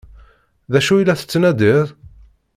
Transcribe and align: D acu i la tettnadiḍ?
D 0.71 0.73
acu 0.79 0.93
i 0.97 1.03
la 1.05 1.19
tettnadiḍ? 1.19 1.87